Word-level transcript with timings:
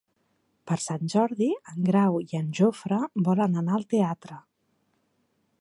Per 0.71 0.77
Sant 0.85 1.11
Jordi 1.13 1.49
en 1.73 1.85
Grau 1.91 2.17
i 2.23 2.41
en 2.41 2.49
Jofre 2.61 3.01
volen 3.31 3.63
anar 3.63 3.79
al 3.81 3.89
teatre. 3.97 4.41